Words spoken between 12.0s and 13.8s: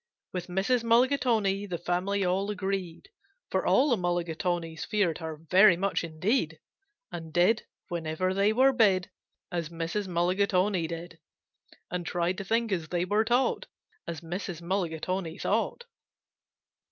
tried to think, as they were taught,